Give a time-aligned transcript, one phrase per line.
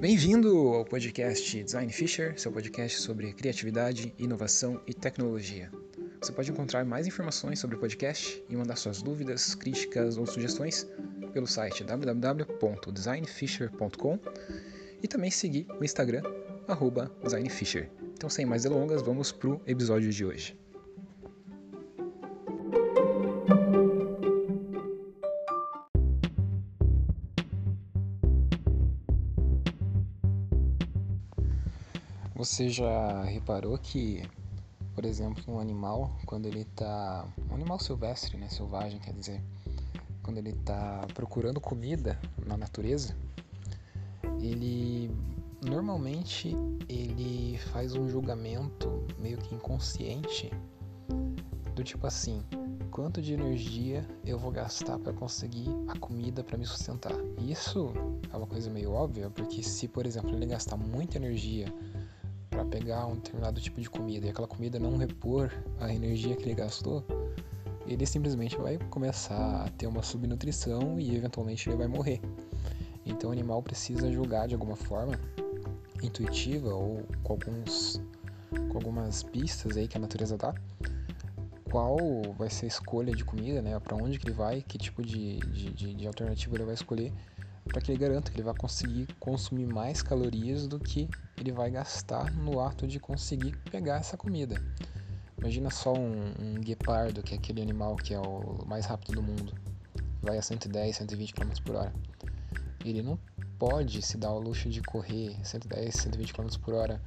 [0.00, 5.70] Bem-vindo ao podcast Design Fisher, seu podcast sobre criatividade, inovação e tecnologia.
[6.18, 10.86] Você pode encontrar mais informações sobre o podcast e mandar suas dúvidas, críticas ou sugestões
[11.34, 14.18] pelo site www.designfisher.com
[15.02, 16.22] e também seguir o Instagram
[17.22, 17.90] @designfisher.
[18.14, 20.58] Então, sem mais delongas, vamos para o episódio de hoje.
[32.40, 34.26] Você já reparou que,
[34.94, 37.28] por exemplo, um animal, quando ele está.
[37.50, 38.48] Um animal silvestre, né?
[38.48, 39.42] Selvagem, quer dizer.
[40.22, 43.14] Quando ele está procurando comida na natureza,
[44.40, 45.14] ele.
[45.62, 46.56] Normalmente
[46.88, 50.50] ele faz um julgamento meio que inconsciente
[51.74, 52.42] do tipo assim:
[52.90, 57.12] quanto de energia eu vou gastar para conseguir a comida para me sustentar?
[57.38, 57.92] Isso
[58.32, 61.70] é uma coisa meio óbvia, porque se, por exemplo, ele gastar muita energia
[62.60, 66.42] para pegar um determinado tipo de comida e aquela comida não repor a energia que
[66.42, 67.04] ele gastou,
[67.86, 72.20] ele simplesmente vai começar a ter uma subnutrição e eventualmente ele vai morrer.
[73.06, 75.18] Então o animal precisa julgar de alguma forma
[76.02, 78.00] intuitiva ou com alguns
[78.50, 80.52] com algumas pistas aí que a natureza dá
[81.70, 81.96] qual
[82.36, 83.78] vai ser a escolha de comida, né?
[83.78, 87.12] Para onde que ele vai, que tipo de, de, de alternativa ele vai escolher
[87.70, 91.70] para que ele garanta que ele vai conseguir consumir mais calorias do que ele vai
[91.70, 94.60] gastar no ato de conseguir pegar essa comida.
[95.38, 99.22] Imagina só um, um guepardo, que é aquele animal que é o mais rápido do
[99.22, 99.54] mundo,
[100.20, 101.92] vai a 110, 120 km por hora.
[102.84, 103.18] Ele não
[103.58, 107.00] pode se dar ao luxo de correr 110, 120 km por hora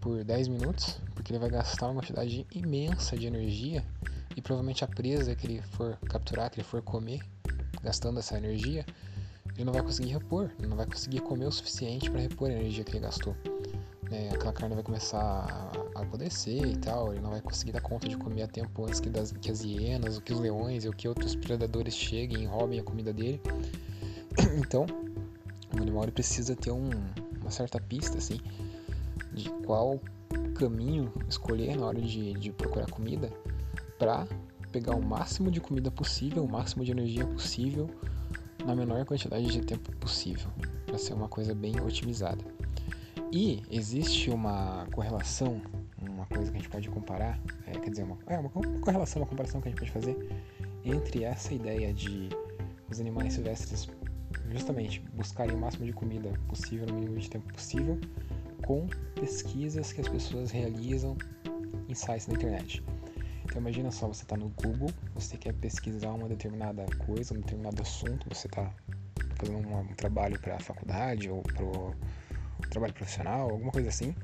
[0.00, 3.84] por 10 minutos, porque ele vai gastar uma quantidade imensa de energia
[4.36, 7.20] e provavelmente a presa que ele for capturar, que ele for comer,
[7.82, 8.86] gastando essa energia,
[9.56, 12.52] ele não vai conseguir repor, ele não vai conseguir comer o suficiente para repor a
[12.52, 13.34] energia que ele gastou.
[14.10, 15.18] É, aquela carne vai começar
[15.94, 19.00] a, apodrecer e tal, ele não vai conseguir dar conta de comer a tempo antes
[19.00, 22.46] que, das, que as hienas, ou que os leões, ou que outros predadores cheguem e
[22.46, 23.40] roubem a comida dele.
[24.58, 24.84] Então,
[25.74, 26.90] o animal precisa ter um,
[27.40, 28.38] uma certa pista, assim,
[29.32, 29.98] de qual
[30.54, 33.32] caminho escolher na hora de, de procurar comida
[33.98, 34.26] para
[34.70, 37.88] pegar o máximo de comida possível, o máximo de energia possível
[38.66, 40.50] na menor quantidade de tempo possível,
[40.84, 42.44] para ser uma coisa bem otimizada.
[43.32, 45.60] E existe uma correlação,
[46.00, 49.28] uma coisa que a gente pode comparar, é, quer dizer, uma, é, uma correlação, uma
[49.28, 50.28] comparação que a gente pode fazer
[50.84, 52.28] entre essa ideia de
[52.90, 53.88] os animais silvestres
[54.50, 57.98] justamente buscarem o máximo de comida possível no mínimo de tempo possível
[58.64, 61.16] com pesquisas que as pessoas realizam
[61.88, 62.82] em sites na internet.
[63.48, 67.80] Então imagina só, você está no Google, você quer pesquisar uma determinada coisa, um determinado
[67.80, 68.74] assunto, você está
[69.36, 71.94] fazendo um, um trabalho para a faculdade ou para o
[72.68, 74.14] trabalho profissional, alguma coisa assim.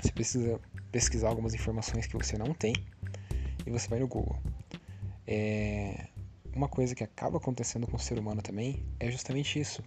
[0.00, 0.60] Você precisa
[0.92, 2.72] pesquisar algumas informações que você não tem
[3.66, 4.38] e você vai no Google.
[5.26, 6.06] É,
[6.54, 9.82] uma coisa que acaba acontecendo com o ser humano também é justamente isso.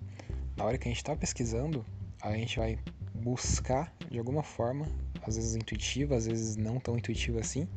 [0.57, 1.85] Na hora que a gente está pesquisando,
[2.21, 2.77] a gente vai
[3.15, 4.85] buscar de alguma forma,
[5.25, 7.67] às vezes intuitiva, às vezes não tão intuitiva assim,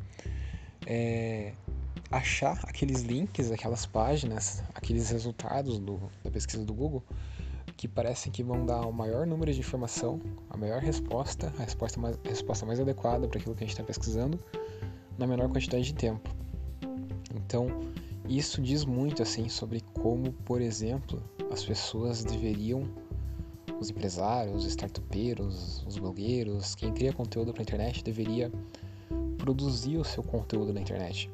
[0.85, 1.53] é,
[2.11, 7.03] achar aqueles links, aquelas páginas, aqueles resultados do, da pesquisa do Google
[7.75, 11.99] que parecem que vão dar o maior número de informação, a maior resposta, a resposta
[11.99, 14.39] mais, a resposta mais adequada para aquilo que a gente está pesquisando,
[15.17, 16.29] na menor quantidade de tempo.
[17.35, 17.67] Então,
[18.29, 21.21] isso diz muito assim sobre como, por exemplo,
[21.51, 22.83] as pessoas deveriam,
[23.79, 28.51] os empresários, os startupeiros, os blogueiros, quem cria conteúdo para a internet deveria
[29.43, 31.29] produzir o seu conteúdo na internet.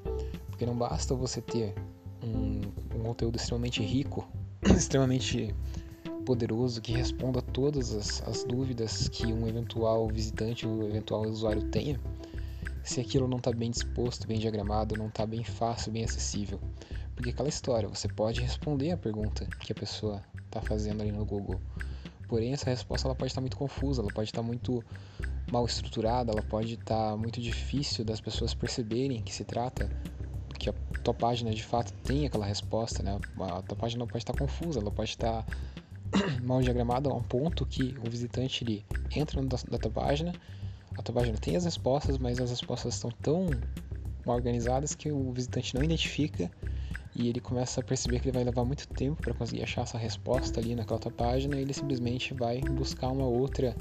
[0.47, 1.75] Porque não basta você ter
[2.23, 2.61] um,
[2.97, 4.27] um conteúdo extremamente rico,
[4.65, 5.53] extremamente
[6.25, 11.99] poderoso, que responda todas as, as dúvidas que um eventual visitante, um eventual usuário tenha,
[12.83, 16.59] se aquilo não está bem disposto, bem diagramado, não está bem fácil, bem acessível.
[17.13, 21.23] Porque aquela história, você pode responder a pergunta que a pessoa está fazendo ali no
[21.23, 21.61] Google.
[22.29, 24.85] Porém, essa resposta ela pode estar tá muito confusa, ela pode estar tá muito
[25.51, 29.89] mal estruturada, ela pode estar tá muito difícil das pessoas perceberem que se trata
[30.59, 30.73] que a
[31.03, 33.19] tua página de fato tem aquela resposta, né?
[33.39, 35.43] A tua página pode estar confusa, ela pode estar
[36.45, 38.85] mal diagramada a um ponto que o visitante ele
[39.15, 40.31] entra na tua página,
[40.95, 43.47] a tua página tem as respostas, mas as respostas estão tão
[44.23, 46.51] mal organizadas que o visitante não identifica
[47.19, 49.97] e ele começa a perceber que ele vai levar muito tempo para conseguir achar essa
[49.97, 53.75] resposta ali naquela tua página e ele simplesmente vai buscar uma outra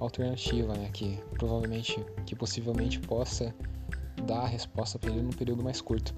[0.00, 3.54] alternativa, né, que provavelmente, que possivelmente possa
[4.26, 6.12] dar a resposta para ele num período mais curto.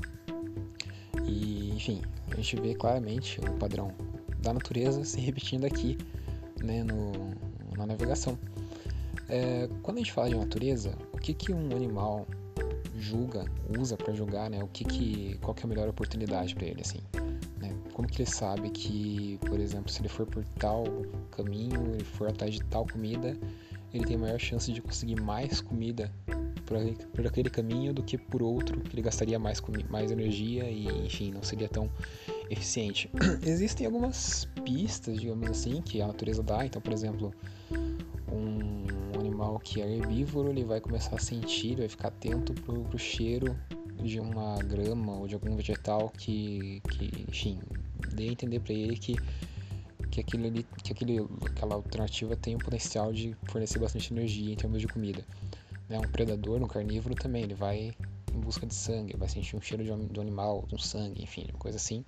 [1.26, 2.00] E, enfim,
[2.30, 3.92] a gente vê claramente o padrão
[4.38, 5.98] da natureza se repetindo aqui,
[6.64, 7.12] né, no,
[7.76, 8.38] na navegação.
[9.28, 12.26] É, quando a gente fala de natureza, o que, que um animal
[13.06, 13.44] julga,
[13.78, 14.62] usa para julgar, né?
[14.62, 16.98] O que que, qual que é a melhor oportunidade para ele, assim?
[17.58, 17.74] Né?
[17.92, 20.84] Como que ele sabe que, por exemplo, se ele for por tal
[21.30, 23.36] caminho, ele for atrás de tal comida,
[23.94, 26.12] ele tem maior chance de conseguir mais comida
[26.66, 26.76] por,
[27.14, 31.30] por aquele caminho do que por outro, que ele gastaria mais, mais energia e, enfim,
[31.30, 31.88] não seria tão
[32.50, 33.08] eficiente.
[33.42, 36.66] Existem algumas pistas, digamos assim, que a natureza dá.
[36.66, 37.32] Então, por exemplo,
[39.46, 43.56] animal que é herbívoro, ele vai começar a sentir, vai ficar atento pro, pro cheiro
[44.02, 47.60] de uma grama ou de algum vegetal que, que enfim,
[48.12, 49.16] dê a entender para ele que
[50.10, 54.80] que, aquele, que aquele, aquela alternativa tem o potencial de fornecer bastante energia em termos
[54.80, 55.22] de comida.
[55.90, 55.98] Né?
[55.98, 57.92] Um predador, um carnívoro também, ele vai
[58.32, 61.46] em busca de sangue, vai sentir um cheiro de, do animal, de um sangue, enfim,
[61.50, 62.02] uma coisa assim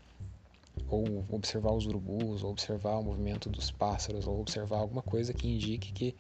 [0.89, 5.49] ou observar os urubus, ou observar o movimento dos pássaros, ou observar alguma coisa que
[5.49, 6.15] indique que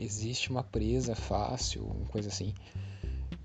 [0.00, 2.54] existe uma presa fácil, uma coisa assim,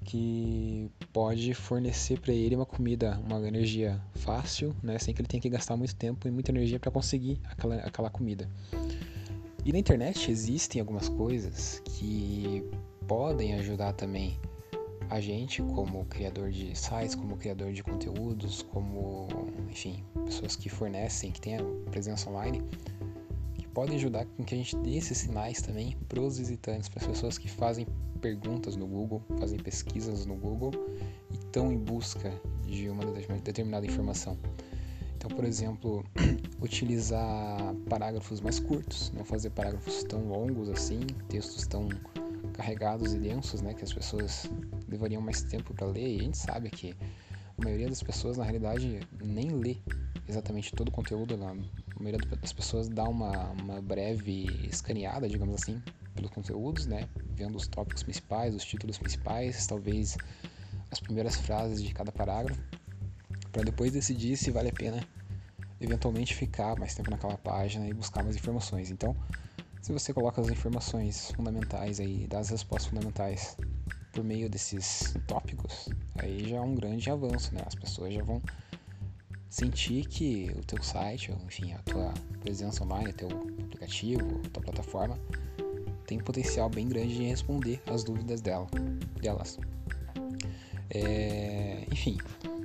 [0.05, 5.41] que pode fornecer para ele uma comida, uma energia fácil, né, sem que ele tenha
[5.41, 8.49] que gastar muito tempo e muita energia para conseguir aquela, aquela comida.
[9.65, 12.63] E na internet existem algumas coisas que
[13.07, 14.39] podem ajudar também
[15.09, 19.27] a gente como criador de sites, como criador de conteúdos, como,
[19.69, 21.57] enfim, pessoas que fornecem, que têm
[21.91, 22.63] presença online,
[23.75, 27.07] podem ajudar com que a gente dê esses sinais também para os visitantes, para as
[27.07, 27.85] pessoas que fazem
[28.21, 30.71] perguntas no Google, fazem pesquisas no Google
[31.29, 32.31] e estão em busca
[32.65, 33.03] de uma
[33.43, 34.39] determinada informação.
[35.17, 36.05] Então, por exemplo,
[36.61, 41.89] utilizar parágrafos mais curtos, não fazer parágrafos tão longos assim, textos tão
[42.53, 44.49] carregados e densos, né, que as pessoas
[44.87, 46.15] levariam mais tempo para ler.
[46.15, 46.95] E a gente sabe que
[47.57, 49.77] a maioria das pessoas, na realidade, nem lê
[50.29, 51.37] exatamente todo o conteúdo.
[51.95, 55.81] A maioria das pessoas dá uma, uma breve escaneada, digamos assim,
[56.13, 60.19] pelos conteúdos, né, vendo os tópicos principais, os títulos principais, talvez
[60.91, 62.61] as primeiras frases de cada parágrafo,
[63.51, 65.05] para depois decidir se vale a pena
[65.79, 68.91] eventualmente ficar mais tempo naquela página e buscar mais informações.
[68.91, 69.15] Então,
[69.81, 73.57] se você coloca as informações fundamentais aí, dá as respostas fundamentais
[74.11, 77.61] por meio desses tópicos, aí já é um grande avanço, né?
[77.65, 78.41] As pessoas já vão
[79.55, 83.29] sentir que o teu site, enfim, a tua presença online, teu
[83.63, 85.17] aplicativo, tua plataforma
[86.05, 88.67] tem potencial bem grande de responder as dúvidas dela,
[89.21, 89.57] delas.
[90.89, 92.17] É, enfim,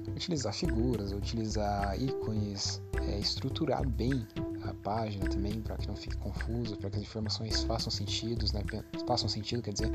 [0.09, 4.27] utilizar figuras, utilizar ícones, é, estruturar bem
[4.65, 8.65] a página também para que não fique confuso, para que as informações façam sentido, né?
[9.07, 9.93] façam sentido, quer dizer,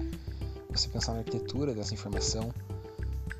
[0.71, 2.53] você pensar na arquitetura dessa informação,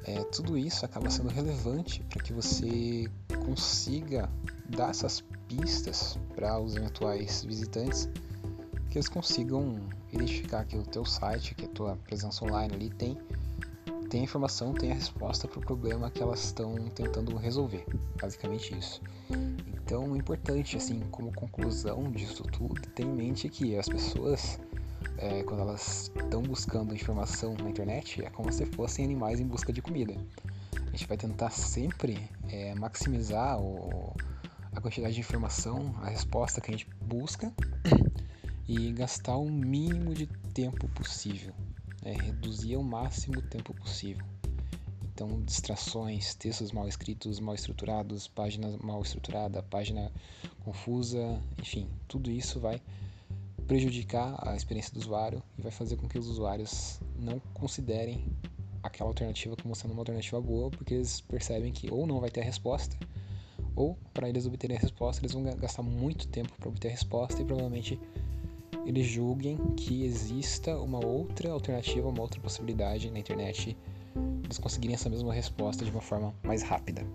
[0.06, 3.10] é, tudo isso acaba sendo relevante para que você
[3.46, 4.30] consiga
[4.69, 8.07] dar essas pistas para os eventuais visitantes,
[8.90, 9.80] que eles consigam
[10.12, 13.18] identificar que o teu site, que a tua presença online ali tem
[14.10, 17.86] tem a informação, tem a resposta para o problema que elas estão tentando resolver.
[18.22, 19.01] Basicamente isso.
[19.68, 24.60] Então, o importante, assim, como conclusão disso tudo, ter em mente que as pessoas,
[25.17, 29.71] é, quando elas estão buscando informação na internet, é como se fossem animais em busca
[29.71, 30.15] de comida.
[30.75, 34.13] A gente vai tentar sempre é, maximizar o,
[34.73, 37.53] a quantidade de informação, a resposta que a gente busca
[38.67, 41.53] e gastar o mínimo de tempo possível,
[42.01, 42.13] né?
[42.13, 44.25] reduzir ao máximo o tempo possível.
[45.03, 50.12] Então, distrações, textos mal escritos, mal estruturados, página mal estruturada, página
[50.65, 52.81] confusa, enfim, tudo isso vai
[53.67, 58.25] prejudicar a experiência do usuário e vai fazer com que os usuários não considerem
[58.84, 62.41] aquela alternativa como sendo uma alternativa boa, porque eles percebem que ou não vai ter
[62.41, 62.95] a resposta,
[63.75, 67.41] ou para eles obterem a resposta, eles vão gastar muito tempo para obter a resposta
[67.41, 68.00] e provavelmente
[68.86, 73.75] eles julguem que exista uma outra alternativa, uma outra possibilidade na internet
[74.43, 77.05] eles conseguirem essa mesma resposta de uma forma mais rápida.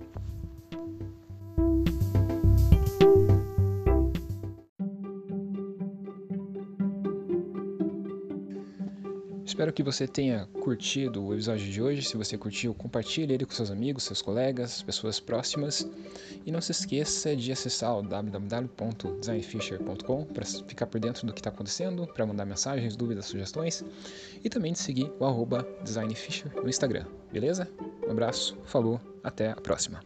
[9.60, 12.00] Espero que você tenha curtido o episódio de hoje.
[12.00, 15.86] Se você curtiu, compartilhe ele com seus amigos, seus colegas, pessoas próximas.
[16.46, 21.50] E não se esqueça de acessar o www.designfisher.com para ficar por dentro do que está
[21.50, 23.84] acontecendo, para mandar mensagens, dúvidas, sugestões.
[24.42, 25.46] E também de seguir o
[25.84, 27.04] designfisher no Instagram.
[27.30, 27.68] Beleza?
[28.08, 30.00] Um abraço, falou, até a próxima.